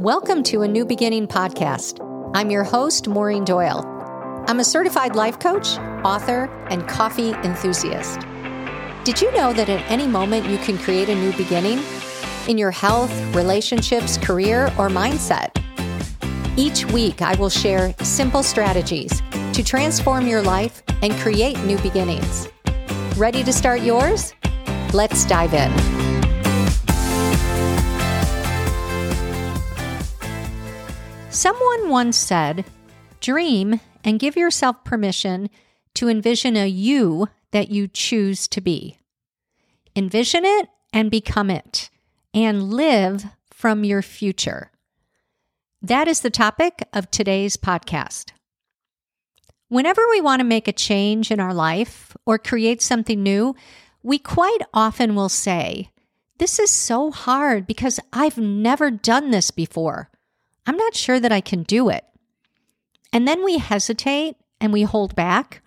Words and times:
Welcome 0.00 0.42
to 0.42 0.60
a 0.60 0.68
New 0.68 0.84
Beginning 0.84 1.26
podcast. 1.26 2.00
I'm 2.34 2.50
your 2.50 2.64
host, 2.64 3.08
Maureen 3.08 3.46
Doyle. 3.46 3.82
I'm 4.46 4.60
a 4.60 4.64
certified 4.64 5.16
life 5.16 5.38
coach, 5.38 5.78
author, 6.04 6.50
and 6.68 6.86
coffee 6.86 7.30
enthusiast. 7.30 8.20
Did 9.04 9.22
you 9.22 9.32
know 9.32 9.54
that 9.54 9.70
at 9.70 9.90
any 9.90 10.06
moment 10.06 10.50
you 10.50 10.58
can 10.58 10.76
create 10.76 11.08
a 11.08 11.14
new 11.14 11.32
beginning 11.32 11.80
in 12.46 12.58
your 12.58 12.70
health, 12.70 13.10
relationships, 13.34 14.18
career, 14.18 14.66
or 14.78 14.90
mindset? 14.90 15.48
Each 16.58 16.84
week, 16.92 17.22
I 17.22 17.34
will 17.36 17.48
share 17.48 17.94
simple 18.02 18.42
strategies 18.42 19.22
to 19.54 19.64
transform 19.64 20.26
your 20.26 20.42
life 20.42 20.82
and 21.00 21.14
create 21.14 21.58
new 21.60 21.78
beginnings. 21.78 22.50
Ready 23.16 23.42
to 23.42 23.52
start 23.52 23.80
yours? 23.80 24.34
Let's 24.92 25.24
dive 25.24 25.54
in. 25.54 26.05
Someone 31.36 31.90
once 31.90 32.16
said, 32.16 32.64
Dream 33.20 33.78
and 34.02 34.18
give 34.18 34.38
yourself 34.38 34.82
permission 34.84 35.50
to 35.92 36.08
envision 36.08 36.56
a 36.56 36.66
you 36.66 37.28
that 37.50 37.68
you 37.68 37.88
choose 37.88 38.48
to 38.48 38.62
be. 38.62 38.96
Envision 39.94 40.46
it 40.46 40.70
and 40.94 41.10
become 41.10 41.50
it, 41.50 41.90
and 42.32 42.72
live 42.72 43.26
from 43.50 43.84
your 43.84 44.00
future. 44.00 44.70
That 45.82 46.08
is 46.08 46.22
the 46.22 46.30
topic 46.30 46.88
of 46.94 47.10
today's 47.10 47.58
podcast. 47.58 48.32
Whenever 49.68 50.08
we 50.08 50.22
want 50.22 50.40
to 50.40 50.44
make 50.44 50.66
a 50.66 50.72
change 50.72 51.30
in 51.30 51.38
our 51.38 51.52
life 51.52 52.16
or 52.24 52.38
create 52.38 52.80
something 52.80 53.22
new, 53.22 53.54
we 54.02 54.18
quite 54.18 54.62
often 54.72 55.14
will 55.14 55.28
say, 55.28 55.90
This 56.38 56.58
is 56.58 56.70
so 56.70 57.10
hard 57.10 57.66
because 57.66 58.00
I've 58.10 58.38
never 58.38 58.90
done 58.90 59.32
this 59.32 59.50
before. 59.50 60.08
I'm 60.66 60.76
not 60.76 60.96
sure 60.96 61.20
that 61.20 61.32
I 61.32 61.40
can 61.40 61.62
do 61.62 61.88
it. 61.88 62.04
And 63.12 63.26
then 63.26 63.44
we 63.44 63.58
hesitate 63.58 64.36
and 64.60 64.72
we 64.72 64.82
hold 64.82 65.14
back, 65.14 65.62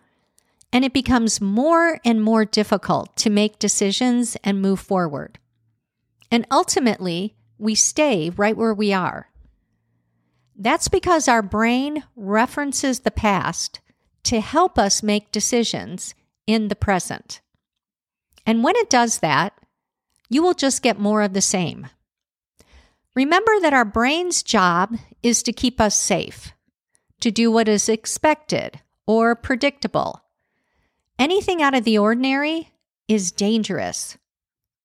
and 0.73 0.83
it 0.83 0.93
becomes 0.93 1.41
more 1.41 1.99
and 2.03 2.21
more 2.23 2.45
difficult 2.45 3.15
to 3.17 3.29
make 3.29 3.59
decisions 3.59 4.35
and 4.43 4.61
move 4.61 4.79
forward. 4.79 5.39
And 6.31 6.45
ultimately, 6.51 7.35
we 7.57 7.75
stay 7.75 8.29
right 8.29 8.55
where 8.55 8.73
we 8.73 8.93
are. 8.93 9.29
That's 10.55 10.87
because 10.87 11.27
our 11.27 11.41
brain 11.41 12.03
references 12.15 12.99
the 12.99 13.11
past 13.11 13.79
to 14.23 14.41
help 14.41 14.77
us 14.77 15.01
make 15.01 15.31
decisions 15.31 16.13
in 16.45 16.67
the 16.67 16.75
present. 16.75 17.41
And 18.45 18.63
when 18.63 18.75
it 18.75 18.89
does 18.89 19.19
that, 19.19 19.53
you 20.29 20.43
will 20.43 20.53
just 20.53 20.81
get 20.81 20.99
more 20.99 21.21
of 21.21 21.33
the 21.33 21.41
same. 21.41 21.87
Remember 23.15 23.59
that 23.61 23.73
our 23.73 23.85
brain's 23.85 24.43
job 24.43 24.95
is 25.23 25.43
to 25.43 25.53
keep 25.53 25.81
us 25.81 25.95
safe, 25.95 26.53
to 27.19 27.31
do 27.31 27.51
what 27.51 27.67
is 27.67 27.89
expected 27.89 28.79
or 29.07 29.35
predictable. 29.35 30.23
Anything 31.17 31.61
out 31.61 31.75
of 31.75 31.83
the 31.83 31.97
ordinary 31.97 32.71
is 33.07 33.31
dangerous. 33.31 34.17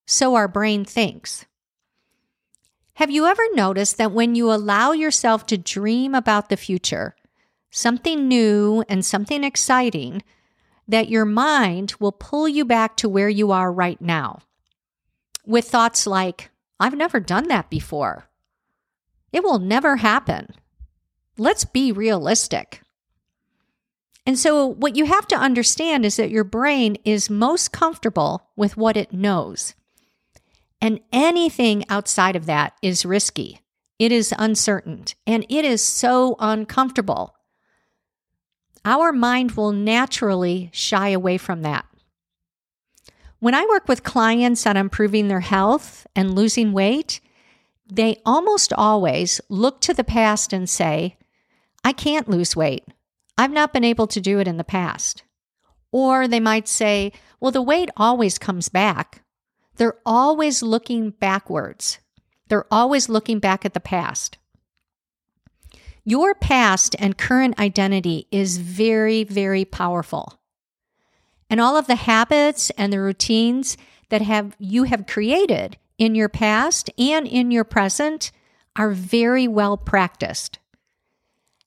So 0.06 0.34
our 0.34 0.48
brain 0.48 0.84
thinks. 0.84 1.46
Have 2.94 3.10
you 3.10 3.26
ever 3.26 3.42
noticed 3.54 3.98
that 3.98 4.12
when 4.12 4.34
you 4.34 4.52
allow 4.52 4.92
yourself 4.92 5.46
to 5.46 5.58
dream 5.58 6.14
about 6.14 6.48
the 6.48 6.56
future, 6.56 7.16
something 7.70 8.28
new 8.28 8.84
and 8.88 9.04
something 9.04 9.44
exciting, 9.44 10.22
that 10.86 11.08
your 11.08 11.24
mind 11.24 11.94
will 11.98 12.12
pull 12.12 12.48
you 12.48 12.64
back 12.64 12.96
to 12.98 13.08
where 13.08 13.28
you 13.28 13.50
are 13.50 13.72
right 13.72 14.00
now? 14.00 14.40
With 15.44 15.68
thoughts 15.68 16.06
like, 16.06 16.50
I've 16.78 16.96
never 16.96 17.20
done 17.20 17.48
that 17.48 17.70
before. 17.70 18.28
It 19.32 19.42
will 19.42 19.58
never 19.58 19.96
happen. 19.96 20.54
Let's 21.36 21.64
be 21.64 21.92
realistic. 21.92 22.80
And 24.26 24.38
so, 24.38 24.66
what 24.66 24.96
you 24.96 25.04
have 25.04 25.26
to 25.28 25.36
understand 25.36 26.06
is 26.06 26.16
that 26.16 26.30
your 26.30 26.44
brain 26.44 26.96
is 27.04 27.28
most 27.28 27.72
comfortable 27.72 28.48
with 28.56 28.76
what 28.76 28.96
it 28.96 29.12
knows. 29.12 29.74
And 30.80 31.00
anything 31.12 31.84
outside 31.88 32.36
of 32.36 32.46
that 32.46 32.74
is 32.80 33.04
risky. 33.04 33.60
It 33.98 34.12
is 34.12 34.34
uncertain 34.38 35.04
and 35.26 35.46
it 35.48 35.64
is 35.64 35.82
so 35.82 36.36
uncomfortable. 36.38 37.34
Our 38.84 39.12
mind 39.12 39.52
will 39.52 39.72
naturally 39.72 40.70
shy 40.72 41.08
away 41.08 41.38
from 41.38 41.62
that. 41.62 41.86
When 43.38 43.54
I 43.54 43.66
work 43.68 43.88
with 43.88 44.02
clients 44.02 44.66
on 44.66 44.76
improving 44.76 45.28
their 45.28 45.40
health 45.40 46.06
and 46.16 46.34
losing 46.34 46.72
weight, 46.72 47.20
they 47.86 48.20
almost 48.24 48.72
always 48.72 49.40
look 49.48 49.80
to 49.82 49.94
the 49.94 50.04
past 50.04 50.52
and 50.52 50.68
say, 50.68 51.16
I 51.84 51.92
can't 51.92 52.28
lose 52.28 52.56
weight. 52.56 52.84
I've 53.36 53.52
not 53.52 53.72
been 53.72 53.84
able 53.84 54.06
to 54.08 54.20
do 54.20 54.38
it 54.38 54.48
in 54.48 54.56
the 54.56 54.64
past. 54.64 55.24
Or 55.92 56.26
they 56.26 56.40
might 56.40 56.68
say, 56.68 57.12
well, 57.40 57.52
the 57.52 57.62
weight 57.62 57.90
always 57.96 58.38
comes 58.38 58.68
back. 58.68 59.22
They're 59.76 59.98
always 60.06 60.62
looking 60.62 61.10
backwards. 61.10 61.98
They're 62.48 62.66
always 62.70 63.08
looking 63.08 63.38
back 63.38 63.64
at 63.64 63.74
the 63.74 63.80
past. 63.80 64.38
Your 66.04 66.34
past 66.34 66.94
and 66.98 67.18
current 67.18 67.58
identity 67.58 68.28
is 68.30 68.58
very, 68.58 69.24
very 69.24 69.64
powerful 69.64 70.38
and 71.48 71.60
all 71.60 71.76
of 71.76 71.86
the 71.86 71.96
habits 71.96 72.70
and 72.70 72.92
the 72.92 73.00
routines 73.00 73.76
that 74.08 74.22
have 74.22 74.56
you 74.58 74.84
have 74.84 75.06
created 75.06 75.76
in 75.98 76.14
your 76.14 76.28
past 76.28 76.90
and 76.98 77.26
in 77.26 77.50
your 77.50 77.64
present 77.64 78.32
are 78.76 78.90
very 78.90 79.46
well 79.46 79.76
practiced. 79.76 80.58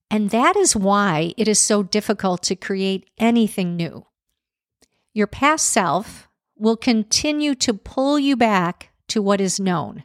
And 0.10 0.30
that 0.30 0.56
is 0.56 0.76
why 0.76 1.34
it 1.38 1.48
is 1.48 1.60
so 1.60 1.84
difficult 1.84 2.44
to 2.44 2.56
create 2.56 3.10
anything 3.18 3.76
new. 3.76 4.06
Your 5.14 5.28
past 5.28 5.66
self 5.66 6.28
will 6.58 6.78
continue 6.78 7.56
to 7.56 7.74
pull 7.74 8.18
you 8.18 8.36
back 8.36 8.92
to 9.10 9.22
what 9.22 9.42
is 9.42 9.60
known. 9.60 10.04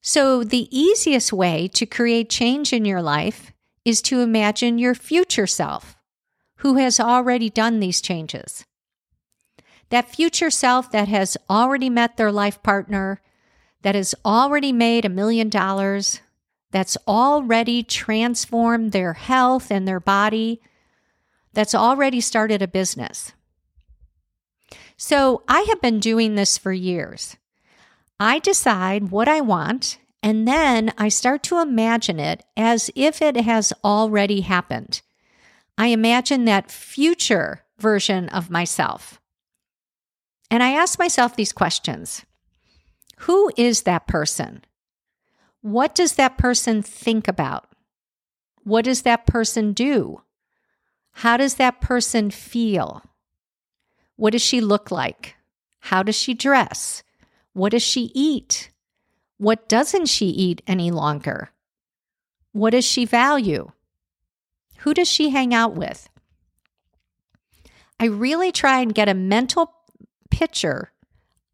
So, 0.00 0.44
the 0.44 0.68
easiest 0.70 1.32
way 1.32 1.66
to 1.74 1.84
create 1.84 2.30
change 2.30 2.72
in 2.72 2.84
your 2.84 3.02
life 3.02 3.52
is 3.84 4.00
to 4.02 4.20
imagine 4.20 4.78
your 4.78 4.94
future 4.94 5.48
self 5.48 5.95
who 6.56 6.76
has 6.76 6.98
already 6.98 7.50
done 7.50 7.80
these 7.80 8.00
changes. 8.00 8.64
That 9.90 10.14
future 10.14 10.50
self 10.50 10.90
that 10.90 11.08
has 11.08 11.36
already 11.48 11.90
met 11.90 12.16
their 12.16 12.32
life 12.32 12.62
partner, 12.62 13.20
that 13.82 13.94
has 13.94 14.14
already 14.24 14.72
made 14.72 15.04
a 15.04 15.10
million 15.10 15.48
dollars, 15.48 16.20
that's 16.72 16.96
already 17.06 17.82
transformed 17.82 18.92
their 18.92 19.12
health 19.12 19.70
and 19.70 19.86
their 19.86 20.00
body, 20.00 20.60
that's 21.52 21.74
already 21.74 22.20
started 22.20 22.62
a 22.62 22.68
business. 22.68 23.32
So 24.96 25.42
I 25.46 25.60
have 25.68 25.80
been 25.80 26.00
doing 26.00 26.34
this 26.34 26.58
for 26.58 26.72
years. 26.72 27.36
I 28.18 28.38
decide 28.38 29.10
what 29.10 29.28
I 29.28 29.40
want, 29.40 29.98
and 30.22 30.48
then 30.48 30.92
I 30.98 31.08
start 31.08 31.42
to 31.44 31.60
imagine 31.60 32.18
it 32.18 32.44
as 32.56 32.90
if 32.96 33.20
it 33.20 33.36
has 33.36 33.72
already 33.84 34.40
happened. 34.40 35.02
I 35.78 35.88
imagine 35.88 36.44
that 36.44 36.70
future 36.70 37.62
version 37.78 38.28
of 38.30 38.50
myself. 38.50 39.20
And 40.50 40.62
I 40.62 40.72
ask 40.72 40.98
myself 40.98 41.36
these 41.36 41.52
questions 41.52 42.24
Who 43.20 43.50
is 43.56 43.82
that 43.82 44.06
person? 44.06 44.64
What 45.60 45.94
does 45.94 46.14
that 46.14 46.38
person 46.38 46.82
think 46.82 47.28
about? 47.28 47.68
What 48.62 48.84
does 48.84 49.02
that 49.02 49.26
person 49.26 49.72
do? 49.72 50.22
How 51.12 51.36
does 51.36 51.54
that 51.54 51.80
person 51.80 52.30
feel? 52.30 53.02
What 54.16 54.32
does 54.32 54.42
she 54.42 54.60
look 54.60 54.90
like? 54.90 55.36
How 55.80 56.02
does 56.02 56.16
she 56.16 56.34
dress? 56.34 57.02
What 57.52 57.72
does 57.72 57.82
she 57.82 58.10
eat? 58.14 58.70
What 59.38 59.68
doesn't 59.68 60.06
she 60.06 60.26
eat 60.26 60.62
any 60.66 60.90
longer? 60.90 61.50
What 62.52 62.70
does 62.70 62.84
she 62.84 63.04
value? 63.04 63.70
Who 64.86 64.94
does 64.94 65.08
she 65.08 65.30
hang 65.30 65.52
out 65.52 65.74
with? 65.74 66.08
I 67.98 68.04
really 68.04 68.52
try 68.52 68.78
and 68.78 68.94
get 68.94 69.08
a 69.08 69.14
mental 69.14 69.72
picture 70.30 70.92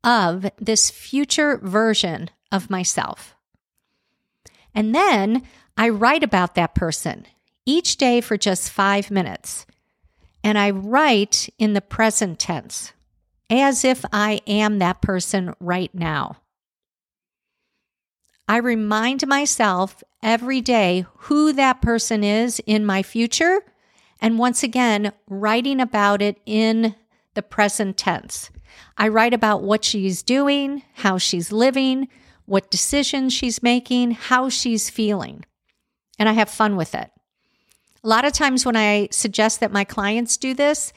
of 0.04 0.50
this 0.58 0.90
future 0.90 1.56
version 1.56 2.28
of 2.52 2.68
myself. 2.68 3.34
And 4.74 4.94
then 4.94 5.44
I 5.78 5.88
write 5.88 6.22
about 6.22 6.56
that 6.56 6.74
person 6.74 7.24
each 7.64 7.96
day 7.96 8.20
for 8.20 8.36
just 8.36 8.68
five 8.68 9.10
minutes. 9.10 9.64
And 10.44 10.58
I 10.58 10.68
write 10.68 11.48
in 11.58 11.72
the 11.72 11.80
present 11.80 12.38
tense 12.38 12.92
as 13.48 13.82
if 13.82 14.04
I 14.12 14.42
am 14.46 14.78
that 14.80 15.00
person 15.00 15.54
right 15.58 15.94
now. 15.94 16.36
I 18.48 18.56
remind 18.56 19.26
myself 19.26 20.02
every 20.22 20.60
day 20.60 21.06
who 21.16 21.52
that 21.52 21.80
person 21.80 22.24
is 22.24 22.60
in 22.66 22.84
my 22.84 23.02
future. 23.02 23.62
And 24.20 24.38
once 24.38 24.62
again, 24.62 25.12
writing 25.28 25.80
about 25.80 26.22
it 26.22 26.40
in 26.46 26.94
the 27.34 27.42
present 27.42 27.96
tense. 27.96 28.50
I 28.96 29.08
write 29.08 29.34
about 29.34 29.62
what 29.62 29.84
she's 29.84 30.22
doing, 30.22 30.82
how 30.94 31.18
she's 31.18 31.52
living, 31.52 32.08
what 32.44 32.70
decisions 32.70 33.32
she's 33.32 33.62
making, 33.62 34.12
how 34.12 34.48
she's 34.48 34.90
feeling. 34.90 35.44
And 36.18 36.28
I 36.28 36.32
have 36.32 36.50
fun 36.50 36.76
with 36.76 36.94
it. 36.94 37.10
A 38.04 38.08
lot 38.08 38.24
of 38.24 38.32
times 38.32 38.66
when 38.66 38.76
I 38.76 39.08
suggest 39.10 39.60
that 39.60 39.72
my 39.72 39.84
clients 39.84 40.36
do 40.36 40.54
this, 40.54 40.92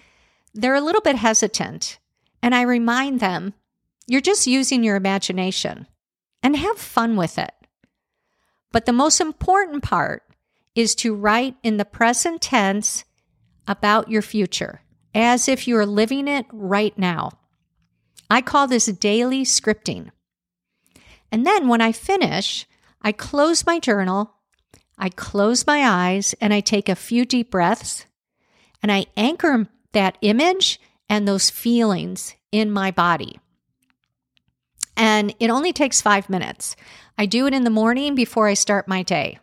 they're 0.53 0.75
a 0.75 0.81
little 0.81 1.01
bit 1.01 1.15
hesitant. 1.15 1.99
And 2.41 2.53
I 2.55 2.61
remind 2.61 3.19
them, 3.19 3.53
you're 4.07 4.21
just 4.21 4.47
using 4.47 4.83
your 4.83 4.95
imagination 4.95 5.87
and 6.45 6.55
have 6.57 6.77
fun 6.77 7.15
with 7.15 7.39
it. 7.39 7.55
But 8.71 8.85
the 8.85 8.93
most 8.93 9.19
important 9.19 9.81
part 9.81 10.21
is 10.75 10.93
to 10.97 11.15
write 11.15 11.55
in 11.63 11.77
the 11.77 11.85
present 11.85 12.39
tense 12.39 13.03
about 13.67 14.11
your 14.11 14.21
future 14.21 14.81
as 15.15 15.47
if 15.47 15.67
you're 15.67 15.87
living 15.87 16.27
it 16.27 16.45
right 16.51 16.95
now. 16.99 17.31
I 18.29 18.41
call 18.41 18.67
this 18.67 18.85
daily 18.85 19.41
scripting. 19.41 20.11
And 21.31 21.47
then 21.47 21.67
when 21.67 21.81
I 21.81 21.91
finish, 21.91 22.67
I 23.01 23.11
close 23.11 23.65
my 23.65 23.79
journal, 23.79 24.35
I 24.99 25.09
close 25.09 25.65
my 25.65 25.81
eyes, 25.83 26.35
and 26.39 26.53
I 26.53 26.59
take 26.59 26.89
a 26.89 26.95
few 26.95 27.25
deep 27.25 27.49
breaths, 27.49 28.05
and 28.83 28.91
I 28.91 29.07
anchor 29.17 29.67
that 29.93 30.19
image 30.21 30.79
and 31.09 31.27
those 31.27 31.49
feelings 31.49 32.35
in 32.51 32.69
my 32.69 32.91
body. 32.91 33.39
And 34.97 35.33
it 35.39 35.49
only 35.49 35.73
takes 35.73 36.01
five 36.01 36.29
minutes. 36.29 36.75
I 37.17 37.25
do 37.25 37.47
it 37.47 37.53
in 37.53 37.63
the 37.63 37.69
morning 37.69 38.15
before 38.15 38.47
I 38.47 38.53
start 38.53 38.87
my 38.87 39.03
day. 39.03 39.39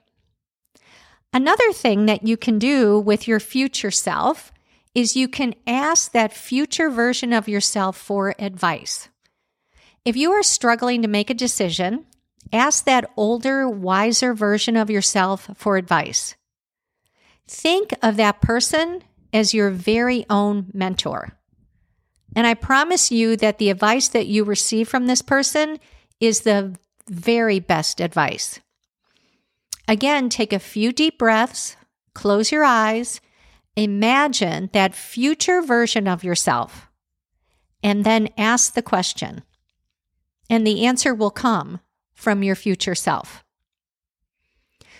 Another 1.32 1.72
thing 1.72 2.06
that 2.06 2.26
you 2.26 2.36
can 2.36 2.58
do 2.58 2.98
with 2.98 3.26
your 3.26 3.40
future 3.40 3.90
self 3.90 4.52
is 4.94 5.16
you 5.16 5.28
can 5.28 5.54
ask 5.66 6.12
that 6.12 6.32
future 6.32 6.90
version 6.90 7.32
of 7.32 7.48
yourself 7.48 7.96
for 7.96 8.34
advice. 8.38 9.08
If 10.04 10.16
you 10.16 10.32
are 10.32 10.42
struggling 10.42 11.00
to 11.02 11.08
make 11.08 11.30
a 11.30 11.34
decision, 11.34 12.04
ask 12.52 12.84
that 12.84 13.10
older, 13.16 13.68
wiser 13.68 14.34
version 14.34 14.76
of 14.76 14.90
yourself 14.90 15.48
for 15.54 15.76
advice. 15.76 16.34
Think 17.48 17.94
of 18.02 18.16
that 18.16 18.42
person 18.42 19.02
as 19.32 19.54
your 19.54 19.70
very 19.70 20.26
own 20.28 20.66
mentor. 20.74 21.38
And 22.34 22.46
I 22.46 22.54
promise 22.54 23.10
you 23.10 23.36
that 23.36 23.58
the 23.58 23.70
advice 23.70 24.08
that 24.08 24.26
you 24.26 24.44
receive 24.44 24.88
from 24.88 25.06
this 25.06 25.22
person 25.22 25.78
is 26.20 26.40
the 26.40 26.76
very 27.08 27.60
best 27.60 28.00
advice. 28.00 28.60
Again, 29.88 30.28
take 30.28 30.52
a 30.52 30.58
few 30.58 30.92
deep 30.92 31.18
breaths, 31.18 31.76
close 32.14 32.52
your 32.52 32.64
eyes, 32.64 33.20
imagine 33.76 34.70
that 34.72 34.94
future 34.94 35.60
version 35.60 36.06
of 36.06 36.24
yourself, 36.24 36.88
and 37.82 38.04
then 38.04 38.28
ask 38.38 38.74
the 38.74 38.82
question. 38.82 39.42
And 40.48 40.66
the 40.66 40.86
answer 40.86 41.14
will 41.14 41.30
come 41.30 41.80
from 42.14 42.42
your 42.42 42.54
future 42.54 42.94
self. 42.94 43.42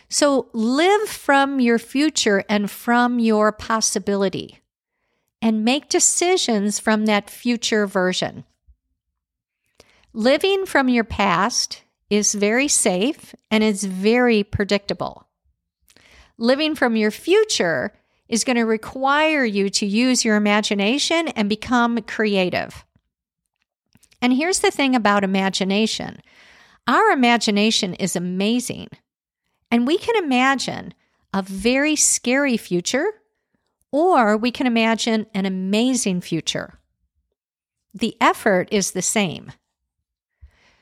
So 0.08 0.48
live 0.52 1.08
from 1.08 1.60
your 1.60 1.78
future 1.78 2.44
and 2.48 2.70
from 2.70 3.18
your 3.18 3.52
possibility 3.52 4.61
and 5.42 5.64
make 5.64 5.88
decisions 5.88 6.78
from 6.78 7.06
that 7.06 7.28
future 7.28 7.86
version. 7.86 8.44
Living 10.14 10.64
from 10.64 10.88
your 10.88 11.04
past 11.04 11.82
is 12.08 12.34
very 12.34 12.68
safe 12.68 13.34
and 13.50 13.64
it's 13.64 13.82
very 13.82 14.44
predictable. 14.44 15.26
Living 16.38 16.74
from 16.76 16.96
your 16.96 17.10
future 17.10 17.92
is 18.28 18.44
going 18.44 18.56
to 18.56 18.62
require 18.62 19.44
you 19.44 19.68
to 19.68 19.84
use 19.84 20.24
your 20.24 20.36
imagination 20.36 21.28
and 21.28 21.48
become 21.48 22.00
creative. 22.02 22.84
And 24.22 24.32
here's 24.32 24.60
the 24.60 24.70
thing 24.70 24.94
about 24.94 25.24
imagination 25.24 26.22
our 26.86 27.10
imagination 27.10 27.94
is 27.94 28.16
amazing, 28.16 28.88
and 29.70 29.86
we 29.86 29.98
can 29.98 30.22
imagine 30.24 30.94
a 31.32 31.42
very 31.42 31.94
scary 31.94 32.56
future 32.56 33.12
or 33.92 34.36
we 34.36 34.50
can 34.50 34.66
imagine 34.66 35.26
an 35.34 35.46
amazing 35.46 36.20
future. 36.22 36.78
The 37.94 38.16
effort 38.20 38.68
is 38.72 38.90
the 38.92 39.02
same. 39.02 39.52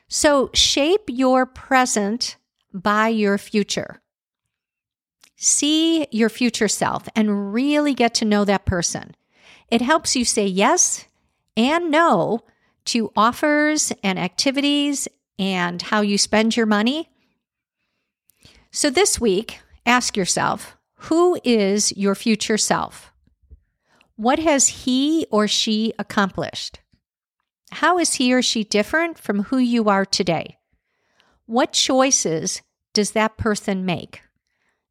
So 0.07 0.49
shape 0.53 1.03
your 1.07 1.45
present 1.45 2.37
by 2.73 3.09
your 3.09 3.37
future. 3.37 4.01
See 5.35 6.07
your 6.11 6.29
future 6.29 6.67
self 6.67 7.07
and 7.15 7.53
really 7.53 7.93
get 7.93 8.13
to 8.15 8.25
know 8.25 8.45
that 8.45 8.65
person. 8.65 9.15
It 9.69 9.81
helps 9.81 10.15
you 10.15 10.25
say 10.25 10.45
yes 10.45 11.05
and 11.57 11.91
no 11.91 12.41
to 12.85 13.11
offers 13.15 13.91
and 14.03 14.19
activities 14.19 15.07
and 15.37 15.81
how 15.81 16.01
you 16.01 16.17
spend 16.17 16.55
your 16.55 16.65
money. 16.65 17.09
So 18.71 18.89
this 18.89 19.19
week, 19.19 19.59
ask 19.85 20.15
yourself 20.15 20.77
who 21.05 21.39
is 21.43 21.91
your 21.97 22.13
future 22.13 22.59
self? 22.59 23.11
What 24.17 24.37
has 24.37 24.67
he 24.67 25.25
or 25.31 25.47
she 25.47 25.93
accomplished? 25.97 26.79
How 27.71 27.97
is 27.97 28.15
he 28.15 28.31
or 28.31 28.43
she 28.43 28.63
different 28.63 29.17
from 29.17 29.43
who 29.45 29.57
you 29.57 29.89
are 29.89 30.05
today? 30.05 30.59
What 31.47 31.73
choices 31.73 32.61
does 32.93 33.11
that 33.11 33.37
person 33.37 33.83
make? 33.83 34.21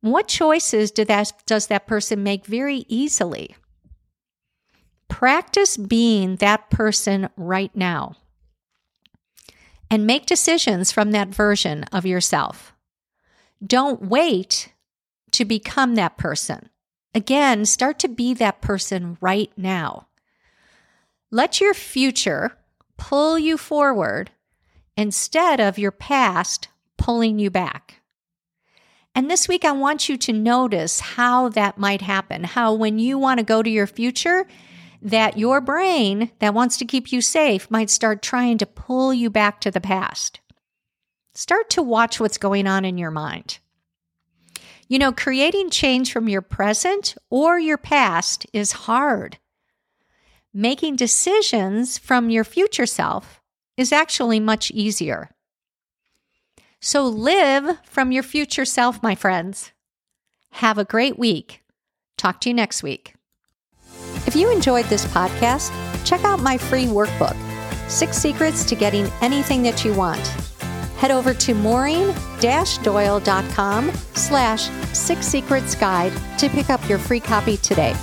What 0.01 0.27
choices 0.27 0.91
do 0.91 1.05
that, 1.05 1.33
does 1.47 1.69
that 1.69 1.87
person 1.87 2.25
make 2.25 2.45
very 2.45 2.85
easily? 2.89 3.55
Practice 5.09 5.77
being 5.77 6.37
that 6.37 6.71
person 6.71 7.29
right 7.37 7.75
now 7.77 8.17
and 9.89 10.09
make 10.09 10.27
decisions 10.27 10.91
from 10.91 11.13
that 11.13 11.29
version 11.29 11.85
of 11.93 12.05
yourself. 12.05 12.75
Don't 13.65 14.03
wait 14.03 14.73
to 15.33 15.45
become 15.45 15.95
that 15.95 16.17
person. 16.17 16.69
Again, 17.15 17.65
start 17.65 17.99
to 18.01 18.09
be 18.09 18.35
that 18.35 18.61
person 18.61 19.19
right 19.21 19.51
now. 19.57 20.07
Let 21.31 21.61
your 21.61 21.75
future 21.75 22.57
pull 22.97 23.39
you 23.39 23.57
forward 23.57 24.31
instead 24.97 25.61
of 25.61 25.79
your 25.79 25.91
past 25.91 26.69
pulling 26.97 27.39
you 27.39 27.51
back. 27.51 28.01
And 29.15 29.31
this 29.31 29.49
week, 29.49 29.65
I 29.65 29.73
want 29.73 30.09
you 30.09 30.17
to 30.19 30.33
notice 30.33 31.01
how 31.01 31.49
that 31.51 31.79
might 31.79 32.03
happen. 32.03 32.45
How, 32.45 32.75
when 32.75 32.99
you 32.99 33.19
want 33.19 33.39
to 33.39 33.45
go 33.45 33.63
to 33.63 33.71
your 33.71 33.87
future, 33.87 34.47
that 35.03 35.39
your 35.39 35.61
brain 35.61 36.31
that 36.39 36.55
wants 36.55 36.77
to 36.77 36.85
keep 36.85 37.11
you 37.11 37.21
safe 37.21 37.71
might 37.71 37.91
start 37.91 38.23
trying 38.23 38.59
to 38.59 38.67
pull 38.67 39.13
you 39.13 39.31
back 39.31 39.61
to 39.63 39.71
the 39.71 39.81
past. 39.81 40.41
Start 41.35 41.71
to 41.71 41.83
watch 41.83 42.21
what's 42.21 42.39
going 42.39 42.67
on 42.67 42.85
in 42.85 42.99
your 42.99 43.11
mind. 43.11 43.59
You 44.91 44.99
know, 44.99 45.13
creating 45.13 45.71
change 45.71 46.13
from 46.13 46.29
your 46.29 46.43
present 46.43 47.15
or 47.31 47.61
your 47.61 47.79
past 47.79 48.45
is 48.53 48.73
hard. 48.73 49.39
Making 50.53 50.97
decisions 50.97 51.97
from 51.97 52.29
your 52.29 52.43
future 52.43 52.87
self 52.87 53.41
is 53.77 53.93
actually 53.93 54.41
much 54.41 54.73
easier. 54.73 55.31
So 56.81 57.07
live 57.07 57.79
from 57.85 58.11
your 58.11 58.25
future 58.25 58.65
self, 58.65 59.01
my 59.01 59.15
friends. 59.15 59.71
Have 60.55 60.77
a 60.77 60.85
great 60.85 61.17
week. 61.17 61.63
Talk 62.19 62.41
to 62.41 62.49
you 62.49 62.55
next 62.55 62.83
week. 62.83 63.15
If 64.27 64.35
you 64.35 64.51
enjoyed 64.51 64.87
this 64.87 65.05
podcast, 65.05 65.71
check 66.05 66.25
out 66.25 66.41
my 66.41 66.59
free 66.59 66.87
workbook, 66.87 67.37
Six 67.89 68.17
Secrets 68.17 68.65
to 68.65 68.75
Getting 68.75 69.07
Anything 69.21 69.63
That 69.63 69.85
You 69.85 69.95
Want 69.95 70.50
head 71.01 71.11
over 71.11 71.33
to 71.33 71.55
maureen-doyle.com 71.55 73.91
slash 74.15 74.69
six 74.93 75.27
secrets 75.27 75.75
guide 75.75 76.13
to 76.39 76.51
pick 76.51 76.69
up 76.69 76.87
your 76.91 76.99
free 76.99 77.21
copy 77.21 77.57
today. 77.57 77.95